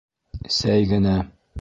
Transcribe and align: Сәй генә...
Сәй 0.57 0.89
генә... 0.95 1.17